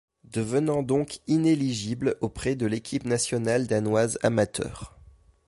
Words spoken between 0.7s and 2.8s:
donc inéligible auprès de